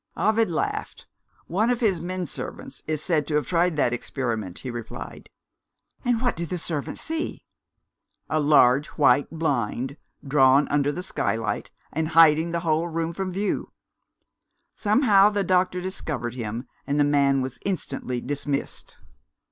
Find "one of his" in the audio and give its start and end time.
1.45-2.01